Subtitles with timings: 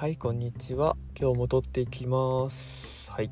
[0.00, 0.96] はいこんにちは。
[1.14, 3.10] 今日も撮っていきます。
[3.10, 3.30] はい。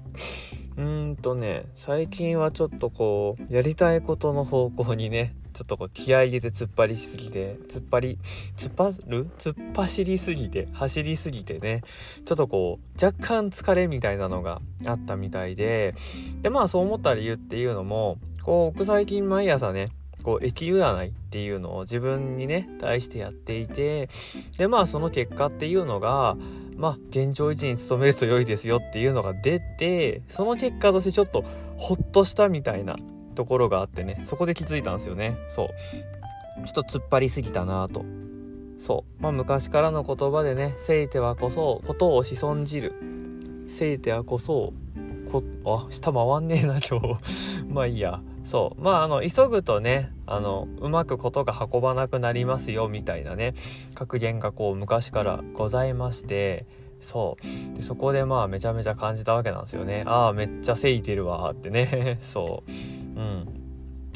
[0.76, 8.18] うーんとね最近はちょっとこうやりたいことの方向にねちょっとこう気合入れて突っ張りしすぎて突っ張り
[8.58, 9.30] 突っ張る？
[9.38, 11.84] 突っ走りすぎて走りすぎてね
[12.26, 15.94] ちょっとこう若干疲れみたいなのがあったみたいで
[16.42, 19.88] でまあそう思った理由っていうのもこう僕最近毎朝ね
[20.22, 24.10] こう駅占いっていうのを自分にね対してやっていて
[24.58, 26.36] でまあその結果っていうのが
[26.78, 31.44] まあ現状維持に努めると良いですよっていうのが出てその結果としてちょっと
[31.76, 32.96] ホッとしたみたいな
[33.34, 35.36] ところがあってねそこで気づいたんですよね。
[35.50, 35.68] そう。
[36.64, 38.04] ちょっと突っ張りすぎたなと。
[38.84, 39.22] そう。
[39.22, 42.94] まあ昔からの言葉でね「せいてはこそことをしんじる」
[43.66, 44.72] 「せいてはこそ
[45.30, 47.64] こあ下回んねえな今日。
[47.68, 48.20] まあいいや。
[48.50, 48.82] そう。
[48.82, 53.54] まああの急ぐとねあのうまくことが運ばなくなりますよみたいなね
[53.94, 56.66] 格言がこう昔からございまして
[57.00, 57.36] そ
[57.74, 57.76] う。
[57.76, 60.02] でそこでまあめちゃめちゃ感じたわけなんですよね。
[60.06, 62.18] ああめっちゃせいてるわってね。
[62.32, 63.20] そう。
[63.20, 63.58] うん。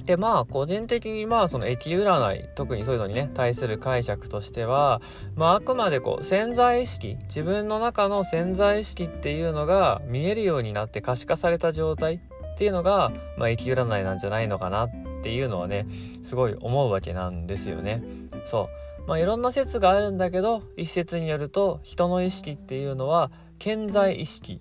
[0.04, 5.00] でまあ個人的にまあその駅占い特にそういうのにね対する解釈としては
[5.36, 12.20] まああくまでこう潜在意識自分の中の潜在意識っていうのが見えるようになって可視化された状態
[12.54, 14.90] っていうのが、まあ、駅占いなんじゃないのかなっ
[15.22, 15.86] ていうのはね
[16.22, 18.02] すごい思うわけなんですよね。
[18.46, 18.68] そ
[19.06, 19.08] う。
[19.08, 24.60] まあ、いろんな説があるんだけど一説によると人の意識っていうのは健在意識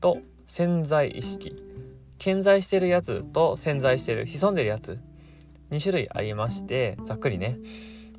[0.00, 1.56] と潜在意識。
[2.18, 4.98] 健在してるやつと潜在してる潜んでるやつ
[5.70, 7.58] 2種類ありましてざっくりね。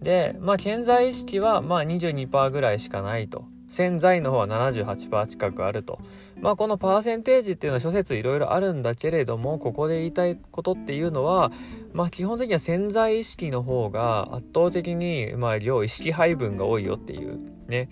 [0.02, 3.46] でまあ健在意識はまあ22%ぐらいしかないと。
[3.72, 6.00] 潜在の方は78%近くあると。
[6.42, 11.52] まあこのパーセンテージっていうのは諸説いろいろあるんだけれども、ここで言いたいことっていうのは、
[11.94, 17.90] まあ基本的には潜在意識の方が圧倒的に、まあ量意識配分が多いよっていうね。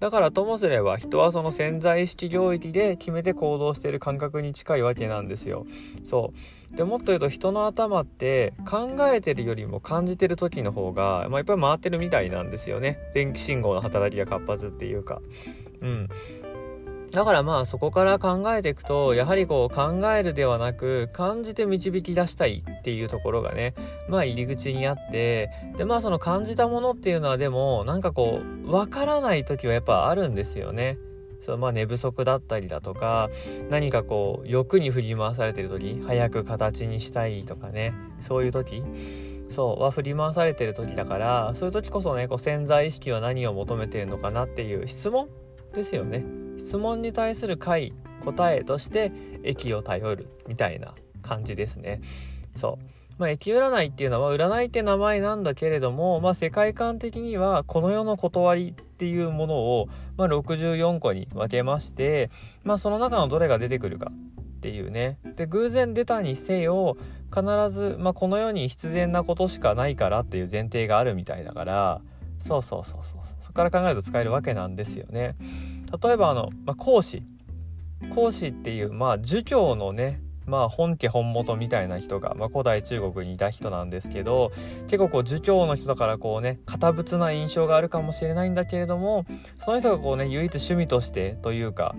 [0.00, 5.66] だからともすれば人はその潜在意識領域で決めて行動している感覚に近いわけなんですよ。
[6.04, 6.32] そ
[6.72, 12.98] うでもっと言うと人の頭って考えてるよりも感じてる時の方が、まあ、いっぱい回ってるみたいなんですよね。
[13.14, 15.20] 電気信号の働きが活発っていうか。
[15.80, 16.08] うん。
[17.12, 23.74] だからまあそこから考えていくとやはりこう考えるではなく感じて導き出したいっていうところがね
[24.08, 30.98] まあ入り口にあってでまあその感じたものっていうのはでもなんかこうわからない時はやっぱあるんですよね。
[31.44, 33.30] そうまあ、寝不足だったりだとか
[33.70, 38.82] 何かこう欲に振り回されてる時早く形にしたいとかねそういう時
[39.48, 45.28] そうは振り回されてる時だからそういう時こそねこう潜在意識は何を求めてるのかなっていう質問
[45.72, 46.24] ですよね
[46.58, 47.92] 質問に対する回
[48.24, 49.12] 答えとして
[49.42, 52.00] 駅を頼るみたいな感じですね。
[52.56, 52.96] そう。
[53.18, 62.30] まあ、駅占いっていうのは占いって名前なんだけれども、まあ、世界観的にはこの世の断りっていうものを、まあ、64個に分けまして、
[62.62, 65.18] まあ、その中のどれが出てくるかっていうね。
[65.36, 66.96] で偶然出たにせよ
[67.34, 72.00] 必ず、まあ、この世に必然なことしかないからっていう前提があるみたいだから
[72.40, 75.36] そうそうそうそうそこから考えると使えるわけなんですよね。
[76.02, 77.22] 例えばあの、まあ、孔子
[78.14, 84.52] 孔子っていうまあ儒教のねまあ本家本元みたいな人が、まあ、古代中国にいた人なんですけど
[84.86, 89.26] 結構こう儒教の人だからこうね堅物な印象があるかもしれないんだけれども
[89.64, 91.94] その人がこうね唯一趣味としてというか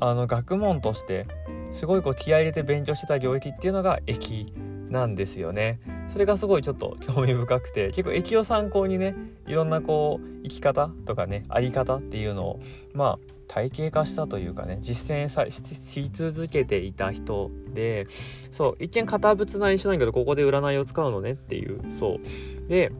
[0.00, 1.26] あの学問として
[1.72, 4.52] すごいこう気合い入れて勉強してた領域っていうのが駅
[4.90, 5.80] なんですよね。
[6.12, 9.14] それがすごいちょっと興味深くて 結構駅を参考にね
[9.46, 12.60] いろんなこう生き方とかねあり方っていうのを
[12.94, 18.06] まあ体系化したというかね実践さし続けていた人で
[18.50, 22.68] そう一見堅物な印象なんだけどここで占いを使うのねっていうそう。
[22.68, 22.92] で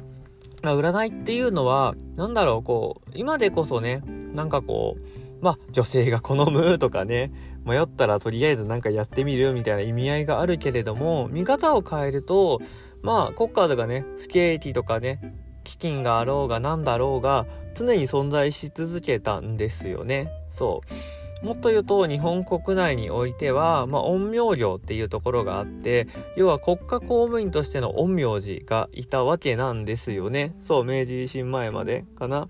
[0.63, 4.03] 占いっていうのは何だろうこう今でこそね
[4.35, 7.31] なんかこうまあ女性が好むとかね
[7.65, 12.61] 迷ったらとりあえず何かやってみるみたいな意味合いがあるけれども見方を変えると
[13.07, 15.21] まあ国家とかね不景気とかね
[15.63, 20.31] 基金があろうが何だろうが常に存在し続けたんですよね。
[20.51, 20.83] そ
[21.43, 21.47] う。
[21.47, 30.55] もっと言うと日本国内においては、まあ、陰陽業っていうところがあって要は国家公務員としての陰陽師がいたわけなんですよね。
[30.63, 32.49] そう明治維新前までかな。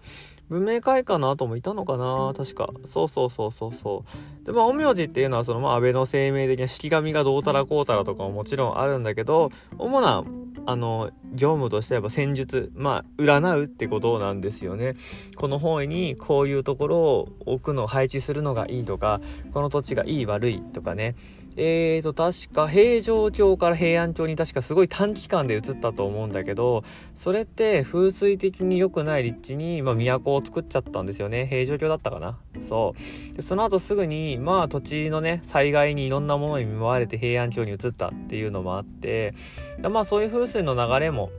[0.49, 2.33] 文明開化の後もいたのかな？
[2.37, 2.71] 確か。
[2.85, 4.05] そうそうそうそうそ
[4.43, 4.47] う。
[4.47, 10.25] でまあ陰陽師っていうのはそのまあ安倍の生命的な式神がどうたらこうたらとかももちろんあるんだけど主な
[10.67, 14.95] あの業務としては戦術まあ占うってことなんですよね
[15.37, 19.21] この方位にこういうところを置くの配置するのがいいとか
[19.53, 21.15] この土地がいい悪いとかね
[21.59, 26.85] えーと、確か平城京から平安京に確かすごい短期間で移ったと思うんだけど、
[27.15, 31.47] それって風水的に良くない立地に、まあ、都を作っちゃったんですよね。
[31.47, 32.95] 平城京だったかなそ
[33.33, 33.37] う。
[33.37, 39.33] でその後すぐに、まあ土地のね、災害にいろんなものに見舞われて平安京に移ったっていうのもあって、
[39.81, 41.31] まあそういう風水の流れもも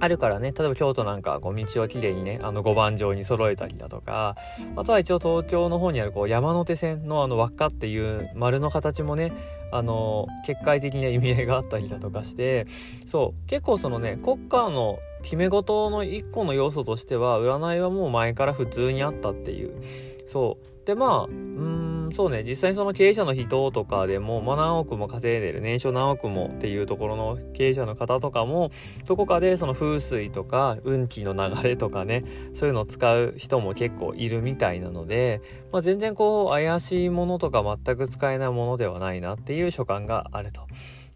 [0.00, 0.52] あるからね。
[0.56, 4.36] 例えば京都なんかこう道をきれいにねあの五番状に揃えたりだとか
[4.76, 9.32] あとは一応東京の方にあるこう山手線のあの輪っかっていう丸の形もね
[9.72, 12.66] あの結界的な意味合いがあったりだとかして
[13.06, 19.82] そう結構そのね国家の決め事の一個の要素としては占いはもう前から普通にあったっていう
[20.30, 20.70] そう。
[20.90, 28.70] でまあうんそうね、実際にその経営者の人とかでも、まあ、何億も稼いでる、年商何億もっていうところの経営者の方とかも、
[29.06, 32.24] どこかでその風水とか運気の流れとかね、
[32.56, 35.40] そういうのを使う人も結構いるみたいなので、
[35.70, 40.62] まあ、全然こう、怪しいものとか全く使えないものではないなっていう所感があると。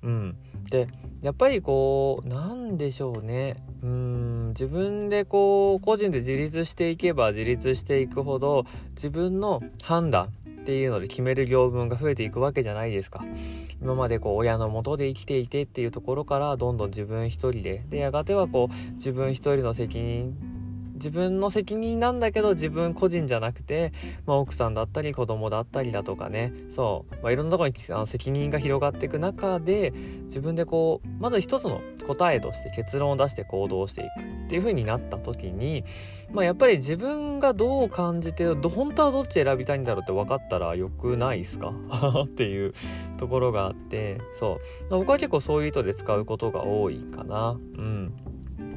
[0.04, 0.36] うん。
[0.70, 0.88] で、
[1.22, 3.56] やっぱりこう、なんでしょうね。
[3.82, 10.30] うん、自分でこう、個人で自立していけば自立していくほど、自分の判断、
[10.64, 13.22] っていうので決める行文が増えていくわけじゃないですか
[13.82, 20.53] 今までこう親のもとで生きていてっていうところからどんどん自分一人ででやがてはこう自分一人の責任
[20.94, 23.92] 自分の責任なんだけど自分個人じゃなくて、
[24.26, 26.52] まあ、奥さんだったり子供だったりだとかね。
[26.74, 29.92] そう、まあ、いろんなところにあの責任が広がっていく中で
[30.24, 35.84] 自分でこうまず一つの答えとして結論を出して行動していくっていう風になった時に、
[36.32, 41.72] まあ、やっぱり自分がどう感じて本当はどっち選びたいんだろうって分かったらよくないですか？
[42.24, 42.72] っていう
[43.18, 44.58] ところがあってそ
[44.90, 44.90] う。
[44.90, 47.58] 僕は結構そういう意図で使うことが多いかな。
[47.76, 48.12] うん。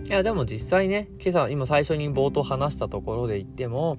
[0.07, 3.97] いや、でも実際ね、今朝、今最初に冒頭話したところで言っても、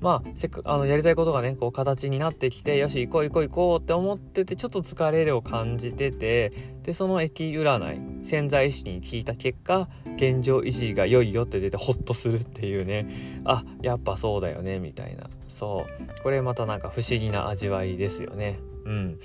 [0.00, 6.52] まあ、せっかあの、やりたいことがね、こう、形になってきて、よし、行こう行こう行こうって思ってて、ちょっと疲れるを感じてて、
[6.82, 15.30] で、その駅占い、潜在意識に聞いた結果、現状維持が良いよって出て、ホッとするっていうね、あ、やっぱそうだよね、みたいな。
[15.48, 16.22] そう。
[16.22, 18.58] これまたなんか不思議な味わいですよね。
[18.84, 19.18] うん。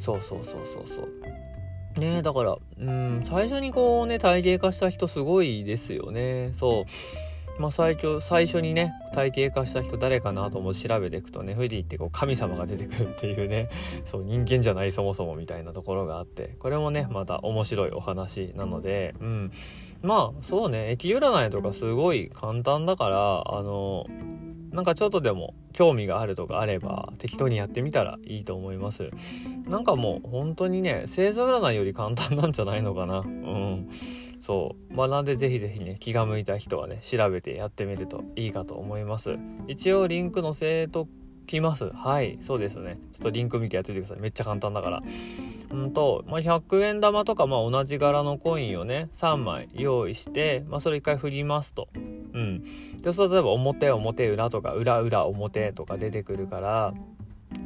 [0.00, 1.47] そうそうそうそうそう。
[1.98, 6.50] ねだから、うん、最初にこうね、体系化した人すごいですよね。
[6.54, 6.84] そう。
[7.58, 13.68] まあ、最初最初にね体系化した人誰かなと思って調べていくとねフディってこう神様が出てくるっていうね
[14.04, 19.50] そう人間じゃないそもそもみたいなところがあってこれもねまた面白いお話なのでうん
[20.02, 24.06] まあそうね駅占いとかすごい簡単だからあの
[24.78, 29.10] なんかちょっとでも興味があるとかあれば適当にやってみたらいいと思います。
[29.66, 33.18] なんかもう本当にね星座占いより簡単なんじゃないのかな。
[33.18, 33.88] うん。
[34.40, 34.94] そう。
[34.94, 39.36] まあなんでぜひぜひね気が向いた人はね調べてやってみるといいかと思います。
[39.66, 41.08] 一応リンク載せと
[41.48, 41.90] きます。
[41.92, 42.38] はい。
[42.40, 43.00] そうですね。
[43.14, 44.20] ちょっとリンク見てやっててください。
[44.20, 45.02] めっちゃ簡単だから。
[45.70, 51.88] うんと、まあ、100円玉とかまあ同じ柄のコインをね3枚用意して、まあ、それ1回振りますと
[52.38, 52.62] うん。
[53.02, 56.94] で、そう例えば表表裏とか裏裏表とか出てくるから、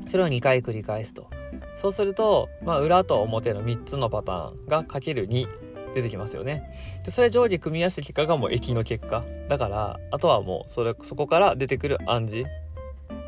[0.07, 1.29] それを2回繰り返すと。
[1.77, 5.47] そうすると、まあ、裏と表の3つのパターンがかける2
[5.95, 6.71] 出てきますよね。
[7.05, 9.25] で、それ上下組み合わせた結果がもう駅の結果。
[9.49, 12.49] だから、あとはもう、それ、そこから出てくる暗示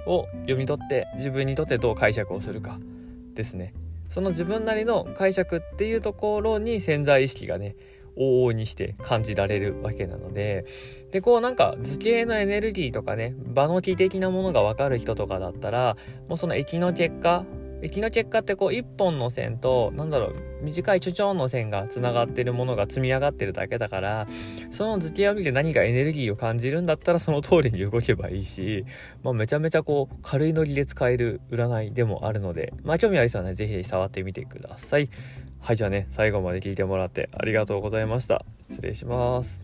[0.07, 2.79] を読み取って、自分にとってどう解釈をするか
[3.35, 3.75] ですね。
[4.09, 7.77] その自分なりの解釈っていうところに潜在意識がね、
[8.17, 10.65] 往々にして感じられるわけなので、
[11.11, 15.97] で、こうなんか図形のエネルギーとかね、場の気的なものが分かる人とかだったら、
[16.29, 17.45] もうその液の結果、
[17.85, 24.27] 液の結果ってこう一本の線と、なんだろう、短いチョチョンの線が繋がってるものが積み上がってるだけだから、
[24.71, 28.87] その図形を見て何かエネルギーを感じるんだったらその通りに動けばいいし、
[29.23, 35.11] まあめちゃめちゃこう軽いノリで使える占いでもあるので、まあ興味ある人はね、ぜひ触ってみてください。
[35.61, 38.47] はい、じゃあね、最後まで聞いてもらってありがとうございました。
[38.71, 39.63] 失礼します。